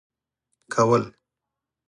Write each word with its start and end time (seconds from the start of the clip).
كول. 0.73 1.03